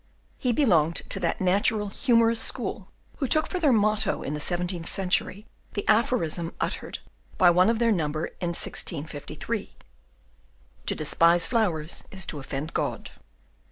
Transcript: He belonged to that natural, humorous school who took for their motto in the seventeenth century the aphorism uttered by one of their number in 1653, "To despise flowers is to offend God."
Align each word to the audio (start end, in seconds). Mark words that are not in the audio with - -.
He 0.39 0.51
belonged 0.51 0.95
to 1.11 1.19
that 1.19 1.39
natural, 1.39 1.89
humorous 1.89 2.39
school 2.39 2.89
who 3.17 3.27
took 3.27 3.47
for 3.47 3.59
their 3.59 3.71
motto 3.71 4.23
in 4.23 4.33
the 4.33 4.39
seventeenth 4.39 4.89
century 4.89 5.45
the 5.73 5.87
aphorism 5.87 6.55
uttered 6.59 6.97
by 7.37 7.51
one 7.51 7.69
of 7.69 7.77
their 7.77 7.91
number 7.91 8.25
in 8.41 8.47
1653, 8.55 9.75
"To 10.87 10.95
despise 10.95 11.45
flowers 11.45 12.03
is 12.09 12.25
to 12.25 12.39
offend 12.39 12.73
God." 12.73 13.11